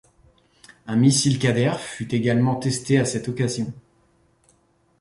Un 0.87 0.95
missile 0.95 1.37
Qader 1.37 1.73
fut 1.77 2.15
également 2.15 2.55
testé 2.55 2.97
à 2.97 3.05
cette 3.05 3.27
occasion. 3.29 3.71